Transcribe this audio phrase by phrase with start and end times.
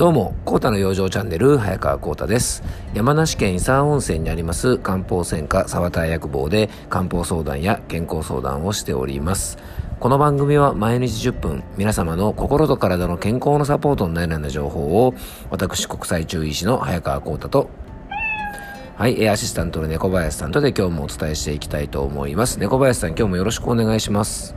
[0.00, 2.62] どうも、コータの養生チャンネル、早川コータです。
[2.94, 9.58] 山梨県伊佐温泉にあります漢方専科沢田薬房で漢方相談や健康相談をしております。
[9.98, 15.12] この番組は毎日10分、皆様の心と体の健康のサポートになるような情報を、
[15.50, 17.68] 私国際中医師の早川コータと
[18.96, 22.58] はい、アシスタントの猫林さんとで今日もお伝えしていきたいと思います。
[22.58, 24.54] 猫林さん、今日もよろしくお願いします。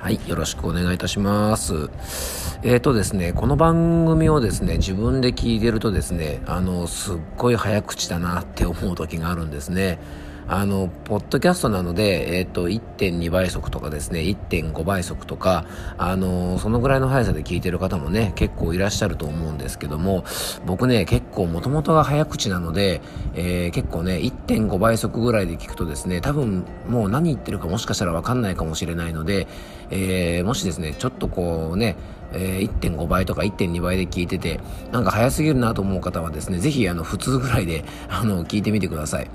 [0.00, 2.45] はい、よろしくお願いいたします。
[2.68, 10.00] えーとですね、この番組をですね、自分で聞いてるとですね、あの、すっごい早口だなって思う時があるんですね。
[10.48, 15.66] あの、ポッドキャストなので、えっ、ー、と、1.2倍速とかですね、1.5倍速とか、
[15.98, 20.24] あの、そのぐらいの速さで聞いてる方もね、結構いらっしゃると思うんですけども、
[20.64, 23.00] 僕ね、結構もともとが早口なので、
[23.34, 29.48] えー、結構ね、1.5倍速ぐらいで聞くとですね、多分もう何言ってるかもしかしたらわかんないかもしれないので、
[29.90, 31.96] えー、もしですね、ちょっとこうね、
[32.32, 34.60] えー、1.5倍とか1.2倍で聞いてて、
[34.92, 39.30] なんか早すぎるなと思う方はですね、ぜひあの、普通ぐらいで、あの、聞いてみてください。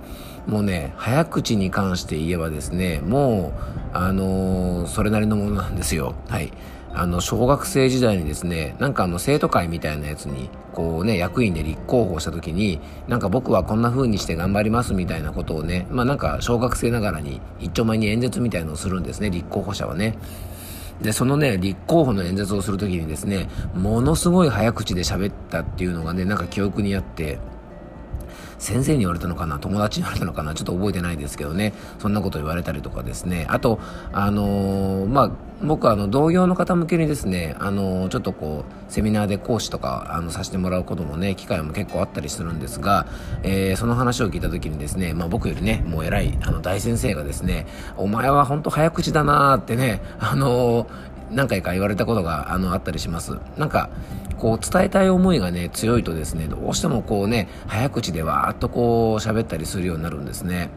[0.47, 3.53] もうね、早口に関して言えばですね、も
[3.93, 6.15] う、あのー、それなりのものなんですよ。
[6.29, 6.51] はい。
[6.93, 20.17] あの、小学生時代にですね、なんかあの、生徒会みたいなやつに、こうね、役員で立候補した時に、なんか僕はこんな風にして頑張りますみたいなことをね、まあなんか小学生ながらに一丁前に演説みたいのをするんですね、立候補者はね。
[21.01, 27.39] で、そのね、立候補の演説をするときにですね、ものすごい早口で喋ったっていうのがね、なんか記憶にあって、
[28.59, 31.73] 先生に言われたのかな友達に言われたのかなちょっと覚えてないですけどね。
[31.99, 33.45] そんなこと言われたりとかですね。
[33.49, 33.79] あと
[34.11, 35.31] あのー、まあ
[35.63, 43.07] 僕はあの同業の方向けにですね、あのちょっとこうセミナーで講師とかあのさせてもらうこともね機会も結構あったりするんですが、
[43.43, 50.87] えー、その話を聞いた時にですね、まあ、僕よりねもう偉いあの大先生がですねお前は本当早口だなーってね、あの
[51.31, 53.37] 何回か言われたことがあのあったりします。
[53.57, 53.89] なんか
[54.37, 60.69] こう伝えたい思いがね強いとですねどうしてもこうね早口でわーっとこう喋ったりするようになるんですね。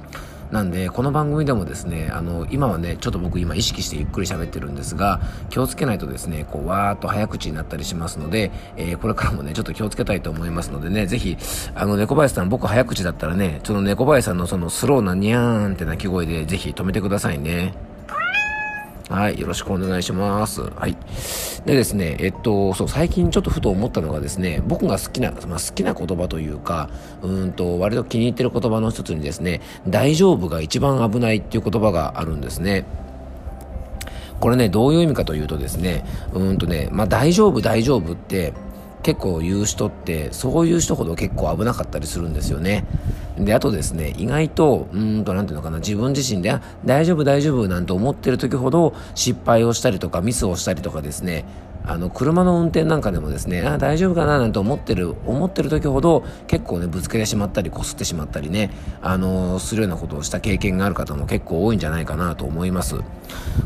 [0.51, 11.37] なんでこの番組でもですねあの今はねちょっと僕今意識してゆっくり喋ってるんですが気をつけないとですねこうわーっと早口になったりしますので、えー、これからもねちょっと気をつけたいと思いますのでねぜひ
[11.75, 17.75] あの猫林さん僕早口だったらねちょっと猫林さんのそのスローなニャーンって鳴き声でぜひ止めてくださいね。
[19.11, 20.63] はい、よろしくお願いします。
[20.63, 20.97] はい。
[21.67, 26.89] でですね、えっと、そう、最近ちょっとふと思ったのがですね、僕が好きな、まあ、好きな言葉というか、
[27.23, 32.87] うんと、割と気に入ってる言葉の一つにですね、大丈夫が一番危ないっていう言葉があるんですね。
[34.41, 38.55] これね、どういう意味かというとですね、うんとね、まあ、大丈夫、大丈夫って、
[39.05, 42.87] 結構言う人ってそういう人ほど結構危なかったりするんですよね
[43.39, 51.45] であとですね意外とうんと何ていうのかな自分自身で大丈夫大丈夫なんて思ってる時ほど失敗をしたりとかミスをしたりとかですね
[51.87, 58.71] あの車の運転なんかでもですねあ大丈夫かななんて思ってる思ってる時ほど結構ねぶつけてしまったりこすってしまったりね
[59.03, 62.97] あのするようなことをした経験がある方も結構多いんじゃないかなと思います。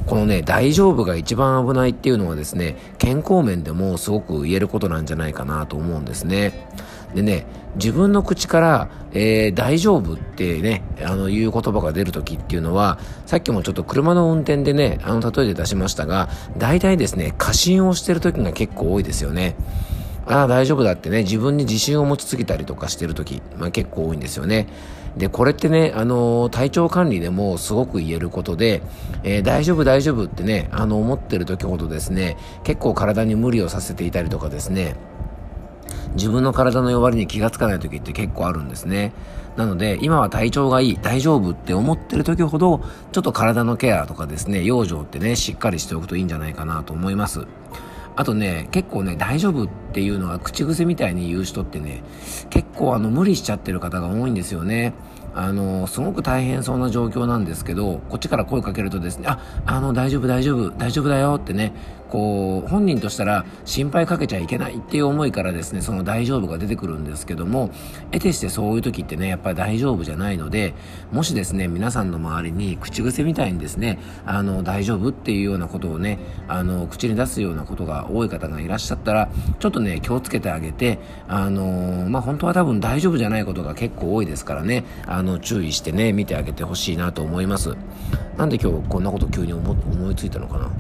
[0.07, 6.69] このね大丈夫が一番危ないっていうのはですね健康面でもすごく言えることなんじゃないかなと思うんですね。
[7.15, 7.47] でね、
[7.77, 19.57] 自分の口から、えー、大丈夫ってね、あの、いう言葉が出るときっていうのは、さっきもちょっと車の運転でね、あの、例えで出しましたが、大体ですね、過信をしてるときが結構多いですよね。
[20.27, 24.69] ああ、大丈夫だってね、自分に自信を持ちすぎたりとかしてるとき、まあ結構多いんですよね。
[25.17, 28.83] で、これってね、あの、体調管理でもすごく言えることで、
[29.25, 34.97] えー、大丈夫大丈夫ってね、あの、思ってる時ほどですね、結構体に無理をさせていたりとかですね、
[36.15, 39.13] 自分の体の弱りに気がつかない時って結構あるんですね。
[39.57, 42.81] なので、今は体調がいい、大丈夫って思ってる時ほど、
[43.11, 47.47] ちょっと体のケアとかですね、養生ってね、しっかりしておくといいんじゃないかなと思います。
[48.15, 52.03] あとね、結構ね、大丈夫っていうのは口癖みたいに言う人ってね、
[52.51, 54.93] 結構あの、無理しちゃってる方が多いんですよね。
[55.35, 61.73] あの、すごく大変そうな状況なんですけど、こっちから声かけるとですね、あ、あの、大丈夫、大丈夫、大丈夫だよってね、
[62.09, 67.71] こう、本人としたら心配かけちゃいけないっていう思いからですね、その大丈夫が出てくるんですけども、
[68.11, 70.75] 得てしてそういう時ってね、やっぱり大丈夫じゃないので、
[71.13, 76.19] もしですね、皆さんの周りに口癖みたいにですね、あの、大丈夫っていうようなことをね、
[76.49, 79.29] あの、口に出すようなことが多い方がいらっしゃったら、
[79.59, 87.77] ちょっとね、気をつけてあげて、あの、まあ、本当は多分大丈夫じゃないことが結構多いですからね、あの、注意してね、見てあげてほしいなと思います。
[88.37, 90.71] なんで今日こんなこと急に思いついたのかな、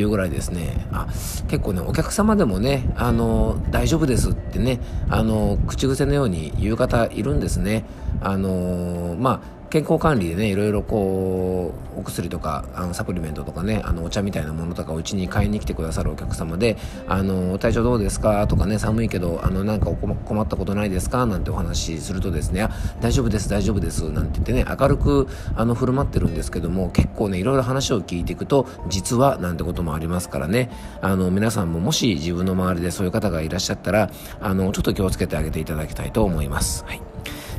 [0.00, 0.86] っていうぐらいですね。
[0.92, 1.08] あ
[1.48, 4.80] 結構ねお客様でもねあの大丈夫ですってね
[5.10, 7.84] あの口癖のように言う方いるんですね。
[8.22, 16.76] あのまあ健康管理でねいろいろこうお薬とかあのサプリメントとかねあのお茶みたいなものとかうちに買いに来てくださるお客様で
[17.06, 22.68] 「あの体調どうですか?」とかね「寒いけどあのなんか困ったことないですか?」なんてお話しするとですね
[23.00, 30.70] 「大丈夫です大丈夫です」なんて言ってね明るくあの振る舞ってるんですけども結構ねいろいろ話を聞いていくと実はなんてこともありますからね
[31.00, 36.84] あの皆さんももし自分の周りでそういう方がいらっしゃったらあのちょっと気をつけてあげていただきたいと思います。
[36.88, 37.09] はい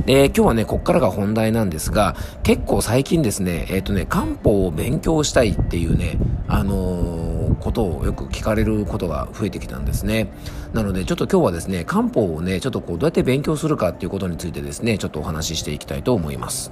[0.05, 6.17] で、今日はね、こっからが本題なんですが、結構最近ですね、えっ、ー、とね、漢方を勉強したいっていうね、
[6.47, 10.31] あのー、ことをよく聞かれることが増えてきたんですね。
[10.73, 16.71] なので、ちょっと今日はですね、漢方をね、ちょっとこう、どうやって勉強するかっていうことについてですね、ちょっとお話ししていきたいと思います。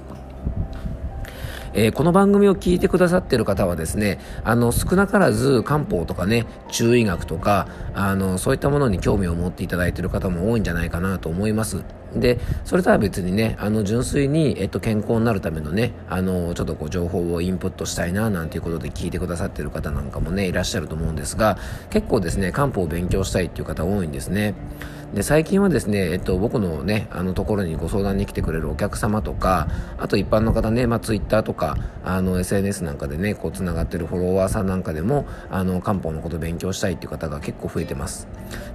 [1.72, 11.84] えー、この番組を聞いてくださってる方はですね、あの、少なからず漢方とかね、中医学とか、あの、そういったものに興味を持っていただいている方も多いんじゃないかなと思います。
[12.14, 21.56] で、それとは別にね、あの、純粋に、えっと、健康になるためのね、あの、ちょっとこう、情報をインプットしたいな、なんていうことで聞いてくださってる方なんかもね、いらっしゃると思うんですが、
[21.90, 24.54] 結構ですね、漢方を勉強したいっていう方多いんですね。
[25.14, 29.66] で最近はですね、えっと、僕のねあのところにご相談に来てくれるお客様とか
[29.98, 38.28] あと一般の方ね、まあ、ツイッターとかあの SNS なんかでねこうつながってるフォロワーさんなんかでもあの漢方のこと勉強したいっていう方が結構増えてます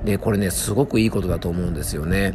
[0.04, 2.34] でこれねすごくいいことだと思うんですよね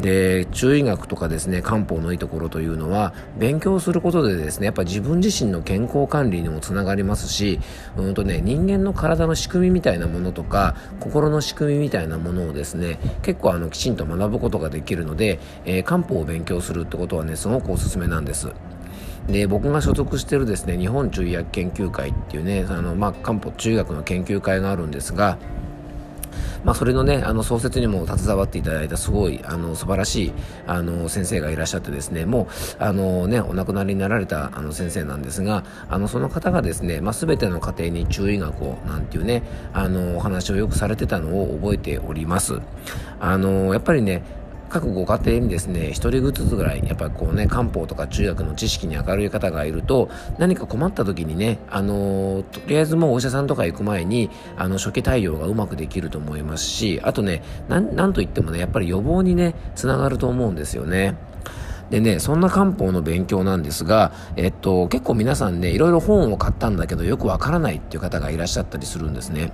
[0.00, 7.58] で中医学とかですね漢方のいいところというのは勉強することでですねやっぱ自分自身の健康管理にもつながりますし
[7.96, 18.52] うんとね人間の体の仕組みみたいなものとか心の仕組みみたいなものをですね結構あのきちんと学ぶことができるので、えー、漢方を勉強するってことはねすごくおすすめなんです。
[19.26, 25.36] で僕が所属してるですね日本中医薬研究会っていうねあの、まあ、漢方中医学の研究会があるんですが
[26.64, 30.32] まあ、それのねあの創設にも携わっていただいたすごいあの素晴らしい
[30.66, 32.48] あの先生がいらっしゃってですねも
[32.80, 42.60] うあの、ね、お亡くなりになられたあの先生なんですがあのその方がですね、まあ、全ての家庭に注意学をなんていうねあのお話をよくされてたのを覚えております。
[43.20, 44.22] あのやっぱりね
[44.68, 61.16] 各ご家庭にですね、一人ずつぐらい、やっぱりこうね、漢方とか中学の知識に明るい方がいると、何か困った時にね、あのー、とりあえずもうお医者さんとか行く前に、あの、初期対応がうまくできると思いますし、あとね、なん、なんといってもね、やっぱり予防にね、つながると思うんですよね。
[61.90, 69.52] でね、そんな漢方の勉強なんですが、えっと、結構皆さんね、いろいろ本を買ったんだけど、よくわからないっていう方がいらっしゃったりするんですね。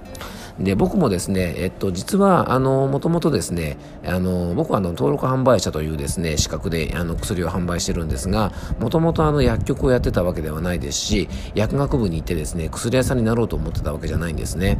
[0.58, 14.78] で、僕もですね、えっと、実は、あの、もともとですね、あの、僕はあの、登録販売者というですね、資格で、あの、薬を販売してるんですが、もともとあの、薬局をやってたわけではないですし、薬学部に行ってですね、薬屋さんになろうと思ってたわけじゃないんですね。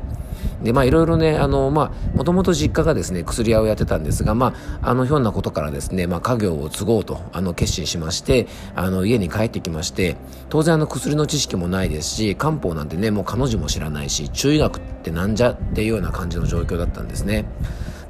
[0.62, 10.16] で、まあ、いろいろね、あの、まあ、もともと実家がですね、薬屋をやってたんですが、まあ、あの、ひょんなことからですね、まあ、家業を継ごうと、あの、決心しまして、あの、家に帰ってきまして、
[10.48, 17.44] 当然あの、薬の知識もないですし、漢方なんてね、もう彼女も知らないし、中医学ってなんじゃっていうような感じの状況だったんですね。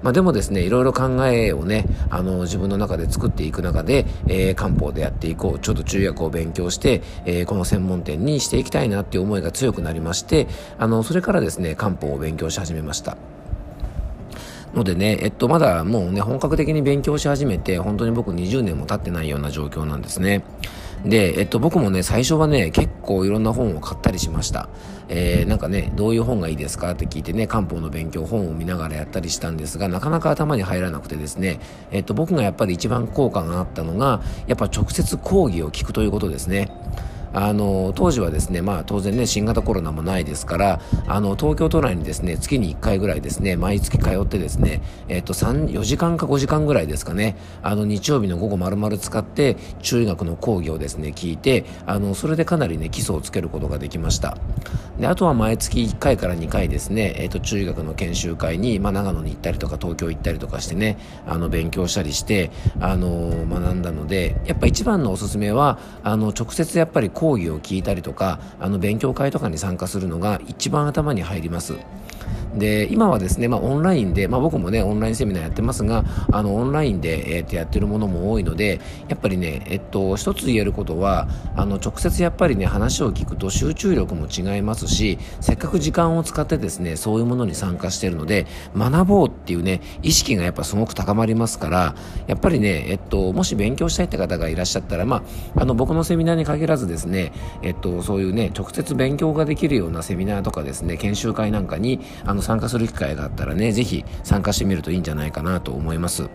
[0.05, 10.47] まあ、でもですね、いろいろ考えをね、あの、自分の中で作っていく中で、えー、漢方でやっていこう、ちょっと中薬を勉強して、えー、この専門店にしていきたいなっていう思いが強くなりまして、
[10.79, 13.17] あの、それからですね、漢方を勉強し始めました。
[14.75, 20.45] のでね、えっと、まだもうね、本格的に勉強し始めて、本当に僕20年も経ってないような状況なんですね。
[21.05, 24.69] で、えっと、僕もね、最初はね、結構いろんな本を買ったりしました。
[25.09, 36.71] えー、なんかね、どういう本がいいですかって聞いてね、漢方の勉強、本を見ながらやったりしたんですが、なかなか頭に入らなくてですね、えっと、僕がやっぱり一番効果があったのが、やっぱ直接講義を聞くということですね。
[37.35, 54.39] あの当時はですね、まあ、当然ね新型コロナもないですからあの東京都内にですね月に1回ぐらいですね毎月通ってですね、えっと、4時間か5時間ぐらいですかねあの日曜日の午後丸々使って中医学の講義をですね聞いてあのそれでかなりね基礎をつけることができました。
[54.99, 71.75] であとは毎月1回から2回ですね、えっと、中医学の研修会に、まあ、長野に行ったりとか東京行ったりとかしてねあの勉強したりしてあの学んだのでやっぱ一番のおすすめはあの直接やっぱり講講義を聞いたりとかあの勉強会とかに参加するのが一番頭に入ります。
[72.57, 88.47] で今はですね、まあ、オンラインで、まあ、僕もねオンラインセミナーやってますがあのオンラインで、えー、とやってるものも多いのでやっぱりね、えっと、一つ言えることはあの直接やっぱりね話を聞くと集中力も違いますしせっかく時間を使ってですねそういうものに参加してるので
[88.77, 91.95] 学ぼうっていうね意識がやっぱすごく高まりますから
[92.27, 95.23] やっぱりね、えっと、もし勉強したいって方がいらっしゃったら、ま
[95.57, 97.33] あ、あの僕のセミナーに限らずですね、
[97.63, 106.29] えっと、そういうね直接勉強ができるようなセミナーとかですね研修会なんかにあの参加する機会があったらね、ぜひ参加してみるといいんじゃないかなと思います。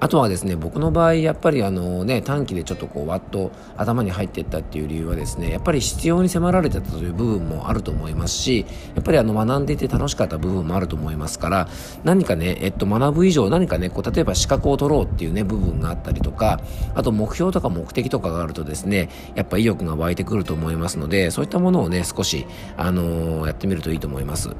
[0.00, 11.68] あとはですね僕の場合やっぱりあのね短期でちょっとこうわっと頭に入っていったっていう理由はですねやっぱり必要に迫られてたという部分もあると思いますしやっぱりあの学んでいて楽しかった部分もあると思いますから
[12.02, 16.60] 何かね、えっと、学ぶ以上何かねこう例えば資格を取ろうっていうね部分があったりとか
[16.94, 22.46] あと目標とか目的とかがあるとですねやっぱ意欲が湧いてくると思いますのでそういったものをね少し、
[22.76, 24.50] あのー、やってみるといいと思います。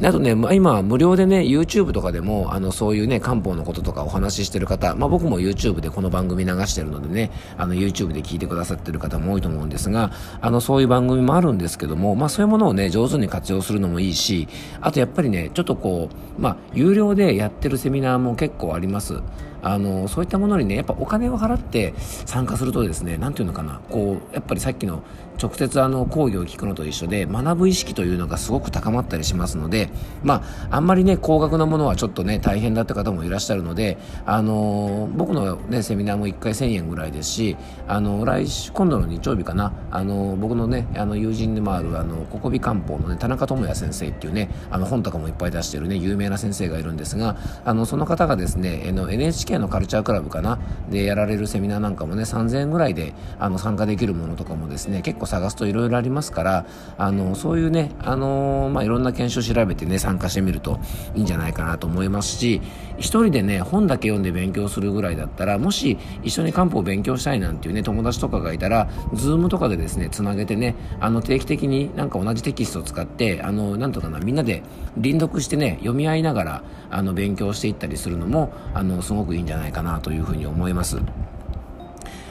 [0.00, 14.46] あとね、まあ、今、無料でね、YouTube とかでも、あの、そういうね、漢方のこととかお話ししてる方、まあ、僕も YouTube でこの番組流してるのでね、あの、YouTube で聞いてくださってる方も多いと思うんですが、あの、そういう番組もあるんですけども、まあ、そういうものをね、上手に活用するのもいいし、
[14.80, 19.20] あとやっぱりね、ちょっとこう、まあ、有料でやってるセミナーも結構あります。
[19.62, 25.02] あのそういったものにねやっぱお金を払って参加するとですね何ていうのかなこうやっぱりさっきの
[25.40, 29.88] 直接あの講義を聞くのと一緒で学ぶ意識というのがすごく高まったりしますので
[30.22, 50.58] まああんまりね高額なものはちょっとね大変だった方もいらっしゃるのであの僕のねセミナーも1回1000円ぐらいですしあの来週今度の日曜日かなあの僕のねあの友人でもあるあのココビ漢方のね田中智也先生っていうねあの本とかもいっぱい出してるね有名な先生がいるんですがあのその方がですね NHK のカルチャークラブかな。
[50.90, 60.80] でやられるセミナーなんかもね3000円ぐらいであの参加できるものとかもですね結構探すといろいろありますからあのそういうねあのまあいろんな研修調べてね参加してみると
[61.14, 62.60] いいんじゃないかなと思いますし
[62.98, 74.62] 一人でね本だけ読んで勉強するぐらいだったらもし一緒に漢方を勉強したいなんていうね友達とかがいたら Zoom とかでですねつなげてねあの定期的になんか同じテキストを使ってあのなんとかなみんなで
[74.96, 80.98] 輪読してね読み合いながらあの勉強していったりするのもあのすごくいいいんじゃないかなというふうに思います。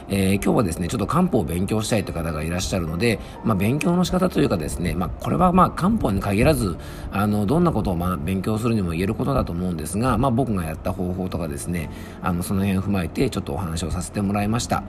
[0.10, 6.78] えー、今日はですね、ちょっと漢方を勉強したいという方がいらっしゃるので、まあ、勉強の仕方というかですね、まあ、これはまあ漢方に限らず、
[7.12, 11.90] あの、どんなことをまあ勉強するにも言えることだと思うんですが、まあ、僕がやった方法とかですね、
[12.22, 14.84] あの、その辺を踏まえてちょっとお話をさせてもらいました。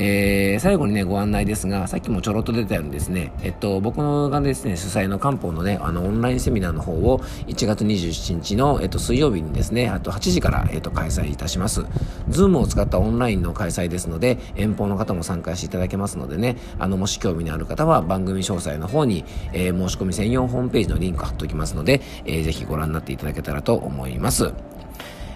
[0.00, 11.84] えー、最後にね、ご案内ですが、さっきもちょろっと出たようにですね、えっと、僕がですね、主催の漢方のね、あの、オンラインセミナーの方を1月27日の、えっと、水曜日にですね、あと8時から、えっと、開催いたします。
[12.28, 24.52] ズームを使ったオンラインの開催ですので、遠方の方も参加していただけますのでね、あの、もし興味のある方は番組詳細の方に、えー、申し込み専用ホームページのリンク貼っておきますので、えー、ぜひご覧になっていただけたらと思います。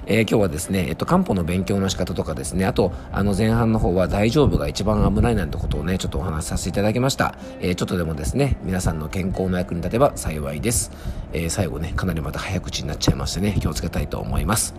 [0.06, 7.34] えー、今日はですね、えっと、漢方の勉強の仕方とかですね、あと、あの、前半の方は大丈夫が一番危ないなんてことをね、ちょっとお話しさせていただきました。
[7.60, 10.90] えー、ちょっとでもですね、皆さんの健康の役に立てば幸いです。
[11.32, 14.74] えー、最後ね、かなりまた早口になっちゃいましてね、気をつけたいと思います。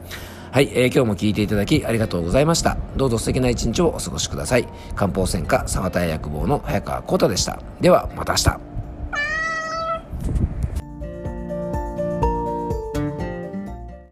[0.52, 2.78] はい、えー、今日も聞いていただきありがとうございました。
[2.96, 4.68] どうぞ素敵な一日をお過ごしください。
[4.96, 7.60] 漢方専科沢田屋薬房の早川幸太でした。
[7.82, 8.73] では、また明日。